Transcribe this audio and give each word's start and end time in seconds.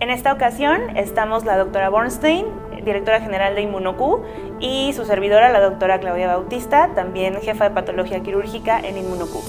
En 0.00 0.10
esta 0.10 0.32
ocasión 0.32 0.96
estamos 0.96 1.44
la 1.44 1.56
doctora 1.56 1.88
Bornstein, 1.88 2.46
directora 2.84 3.20
general 3.20 3.54
de 3.54 3.62
InmunoQ, 3.62 4.24
y 4.58 4.92
su 4.92 5.04
servidora, 5.04 5.50
la 5.50 5.60
doctora 5.60 6.00
Claudia 6.00 6.26
Bautista, 6.26 6.90
también 6.96 7.40
jefa 7.40 7.68
de 7.68 7.74
patología 7.76 8.20
quirúrgica 8.20 8.80
en 8.80 8.98
InmunoQ. 8.98 9.44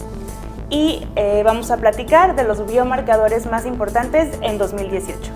Y 0.69 1.07
eh, 1.15 1.41
vamos 1.43 1.71
a 1.71 1.77
platicar 1.77 2.35
de 2.35 2.43
los 2.43 2.63
biomarcadores 2.63 3.47
más 3.47 3.65
importantes 3.65 4.37
en 4.43 4.59
2018. 4.59 5.31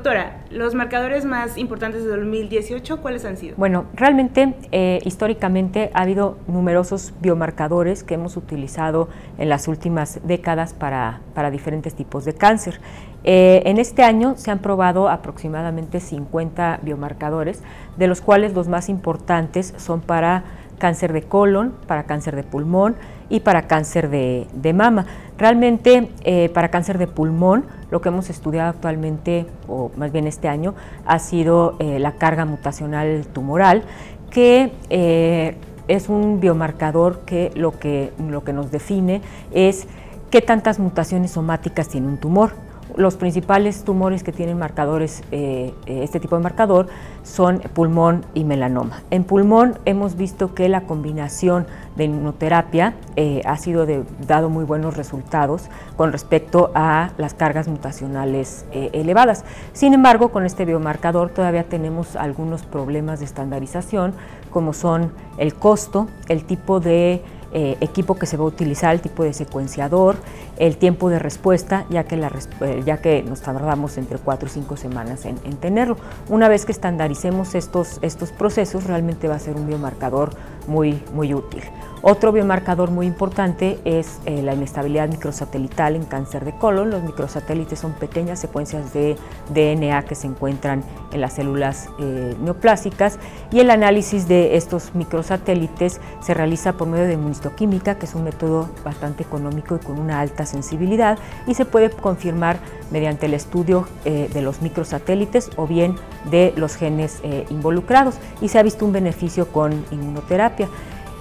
Doctora, 0.00 0.44
los 0.48 0.74
marcadores 0.74 1.26
más 1.26 1.58
importantes 1.58 2.04
de 2.04 2.08
2018, 2.08 3.02
¿cuáles 3.02 3.26
han 3.26 3.36
sido? 3.36 3.54
Bueno, 3.58 3.84
realmente 3.92 4.54
eh, 4.72 4.98
históricamente 5.04 5.90
ha 5.92 6.00
habido 6.00 6.38
numerosos 6.46 7.12
biomarcadores 7.20 8.02
que 8.02 8.14
hemos 8.14 8.38
utilizado 8.38 9.10
en 9.36 9.50
las 9.50 9.68
últimas 9.68 10.18
décadas 10.24 10.72
para, 10.72 11.20
diferentes 11.50 11.94
tipos 11.94 12.24
de 12.24 12.32
cáncer. 12.32 12.80
Eh, 13.24 13.60
en 13.66 13.76
este 13.76 14.02
año 14.02 14.38
se 14.38 14.50
han 14.50 14.60
probado 14.60 15.10
aproximadamente 15.10 16.00
50 16.00 16.80
biomarcadores, 16.82 17.62
de 17.98 18.06
los 18.06 18.22
cuales 18.22 18.54
los 18.54 18.68
más 18.68 18.88
importantes 18.88 19.74
son 19.76 20.00
para 20.00 20.44
cáncer 20.78 21.12
de 21.12 21.24
colon, 21.24 21.74
para 21.86 22.04
cáncer 22.04 22.36
de 22.36 22.42
pulmón 22.42 22.96
y 23.30 23.40
para 23.40 23.62
cáncer 23.62 24.10
de, 24.10 24.72
mama. 24.74 25.06
Realmente 25.38 26.10
eh, 26.24 26.50
para 26.50 26.68
cáncer 26.68 26.98
de 26.98 27.06
pulmón 27.06 27.64
lo 27.90 28.02
que 28.02 28.10
hemos 28.10 28.28
estudiado 28.28 28.68
actualmente, 28.68 29.46
o 29.68 29.90
más 29.96 30.12
bien 30.12 30.26
este 30.26 30.48
año, 30.48 30.74
ha 31.06 31.18
sido 31.18 31.76
eh, 31.78 31.98
la 31.98 32.12
carga 32.12 32.44
mutacional 32.44 33.26
tumoral, 33.32 33.84
que 34.30 34.72
eh, 34.90 35.56
es 35.88 36.08
un 36.08 36.40
biomarcador 36.40 37.20
que 37.20 37.50
lo, 37.54 37.78
que 37.78 38.12
lo 38.28 38.44
que 38.44 38.52
nos 38.52 38.70
define 38.70 39.22
es 39.52 39.86
qué 40.30 40.42
tantas 40.42 40.78
mutaciones 40.78 41.32
somáticas 41.32 41.88
tiene 41.88 42.06
un 42.06 42.18
tumor. 42.18 42.52
Los 43.00 43.16
principales 43.16 43.82
tumores 43.82 44.22
que 44.22 44.30
tienen 44.30 44.58
marcadores, 44.58 45.22
eh, 45.32 45.72
eh, 45.86 46.00
este 46.02 46.20
tipo 46.20 46.36
de 46.36 46.42
marcador, 46.42 46.88
son 47.22 47.60
pulmón 47.72 48.26
y 48.34 48.44
melanoma. 48.44 49.00
En 49.10 49.24
pulmón 49.24 49.78
hemos 49.86 50.16
visto 50.16 50.54
que 50.54 50.68
la 50.68 50.82
combinación 50.82 51.66
de 51.96 52.04
inmunoterapia 52.04 52.92
eh, 53.16 53.40
ha 53.46 53.56
sido 53.56 53.86
dado 54.26 54.50
muy 54.50 54.64
buenos 54.64 54.98
resultados 54.98 55.70
con 55.96 56.12
respecto 56.12 56.72
a 56.74 57.12
las 57.16 57.32
cargas 57.32 57.68
mutacionales 57.68 58.66
elevadas. 58.70 59.46
Sin 59.72 59.94
embargo, 59.94 60.28
con 60.28 60.44
este 60.44 60.66
biomarcador 60.66 61.30
todavía 61.30 61.64
tenemos 61.64 62.16
algunos 62.16 62.64
problemas 62.64 63.20
de 63.20 63.24
estandarización, 63.24 64.12
como 64.50 64.74
son 64.74 65.10
el 65.38 65.54
costo, 65.54 66.06
el 66.28 66.44
tipo 66.44 66.80
de 66.80 67.22
eh, 67.52 67.76
equipo 67.80 68.16
que 68.16 68.26
se 68.26 68.36
va 68.36 68.44
a 68.44 68.46
utilizar, 68.46 68.94
el 68.94 69.00
tipo 69.00 69.24
de 69.24 69.32
secuenciador, 69.32 70.16
el 70.56 70.76
tiempo 70.76 71.10
de 71.10 71.18
respuesta, 71.18 71.84
ya 71.90 72.04
que, 72.04 72.16
la, 72.16 72.30
eh, 72.60 72.82
ya 72.84 72.98
que 72.98 73.22
nos 73.22 73.40
tardamos 73.40 73.98
entre 73.98 74.18
4 74.18 74.48
y 74.48 74.50
5 74.52 74.76
semanas 74.76 75.24
en, 75.24 75.36
en, 75.44 75.56
tenerlo. 75.56 75.96
Una 76.28 76.48
vez 76.48 76.64
que 76.64 76.72
estandaricemos 76.72 77.54
estos, 77.54 77.98
estos 78.02 78.30
procesos, 78.30 78.84
realmente 78.84 79.26
va 79.26 79.34
a 79.34 79.38
ser 79.40 79.56
un 79.56 79.66
biomarcador 79.66 80.30
muy, 80.70 81.02
muy 81.12 81.34
útil. 81.34 81.62
Otro 82.02 82.32
biomarcador 82.32 82.90
muy 82.90 83.06
importante 83.06 83.78
es 83.84 84.20
eh, 84.24 84.40
la 84.40 84.54
inestabilidad 84.54 85.06
microsatelital 85.08 85.96
en 85.96 86.04
cáncer 86.04 86.46
de 86.46 86.56
colon. 86.56 86.90
Los 86.90 87.02
microsatélites 87.02 87.78
son 87.78 87.92
pequeñas 87.92 88.40
secuencias 88.40 88.94
de 88.94 89.16
DNA 89.52 90.02
que 90.04 90.14
se 90.14 90.26
encuentran 90.26 90.82
en 91.12 91.20
las 91.20 91.34
células 91.34 91.90
eh, 91.98 92.34
neoplásicas 92.40 93.18
y 93.52 93.60
el 93.60 93.70
análisis 93.70 94.26
de 94.28 94.56
estos 94.56 94.94
microsatélites 94.94 96.00
se 96.22 96.32
realiza 96.32 96.72
por 96.72 96.88
medio 96.88 97.04
de 97.04 97.14
inmunistoquímica, 97.14 97.96
que 97.96 98.06
es 98.06 98.14
un 98.14 98.24
método 98.24 98.70
bastante 98.82 99.22
económico 99.22 99.76
y 99.76 99.84
con 99.84 99.98
una 99.98 100.20
alta 100.20 100.46
sensibilidad 100.46 101.18
y 101.46 101.52
se 101.52 101.66
puede 101.66 101.90
confirmar 101.90 102.60
mediante 102.90 103.26
el 103.26 103.34
estudio 103.34 103.86
eh, 104.06 104.30
de 104.32 104.40
los 104.40 104.62
microsatélites 104.62 105.50
o 105.56 105.66
bien 105.66 105.96
de 106.30 106.54
los 106.56 106.76
genes 106.76 107.22
involucrados 107.48 108.16
y 108.40 108.48
se 108.48 108.58
ha 108.58 108.62
visto 108.62 108.84
un 108.84 108.92
beneficio 108.92 109.48
con 109.48 109.84
inmunoterapia. 109.90 110.59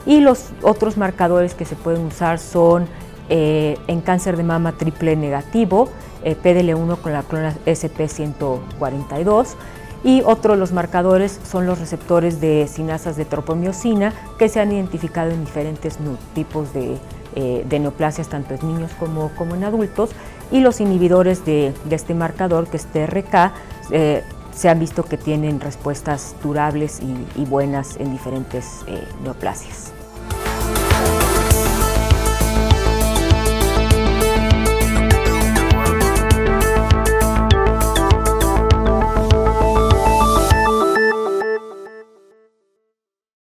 Y 0.06 0.22
los 0.22 0.50
otros 0.62 0.98
marcadores 0.98 1.54
que 1.54 1.66
se 1.66 1.76
pueden 1.76 2.06
usar 2.06 2.40
son 2.40 2.88
eh, 3.30 3.78
en 3.88 4.02
cáncer 4.02 4.38
de 4.38 4.44
mama 4.44 4.72
triple 4.74 5.16
negativo, 5.16 5.90
eh, 6.24 6.36
PDL1 6.42 6.98
con 6.98 7.14
la 7.14 7.24
clona 7.24 7.56
SP142 7.66 9.56
y 10.04 10.22
otro 10.26 10.54
de 10.54 10.60
los 10.60 10.72
marcadores 10.72 11.40
son 11.50 11.66
los 11.66 11.80
receptores 11.80 12.40
de 12.42 12.68
sinasas 12.68 13.18
de 13.18 13.26
tropomiosina 13.26 14.14
que 14.38 14.50
se 14.50 14.60
han 14.60 14.72
identificado 14.72 15.32
en 15.32 15.46
diferentes 15.46 16.00
tipos 16.34 16.74
de, 16.74 16.98
eh, 17.36 17.66
neoplasias, 17.70 18.30
tanto 18.30 18.56
en 18.56 18.68
niños 18.68 18.92
como, 18.98 19.30
como, 19.36 19.56
en 19.56 19.64
adultos, 19.66 20.12
y 20.52 20.62
los 20.62 20.80
inhibidores 20.82 21.46
de, 21.46 21.74
este 21.90 22.14
marcador, 22.14 22.68
que 22.68 22.78
es 22.78 22.86
TRK, 22.86 23.52
se 24.60 24.68
han 24.68 24.78
visto 24.78 25.04
que 25.04 25.16
tienen 25.16 25.62
respuestas 25.62 26.36
durables 26.44 27.00
y, 27.00 27.46
buenas 27.46 27.96
en 27.96 28.12
diferentes 28.12 28.84
neoplasias. 29.24 29.94